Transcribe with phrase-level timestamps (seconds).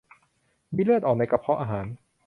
[0.73, 1.85] มีเลือดออกในกระเพาะอาหาร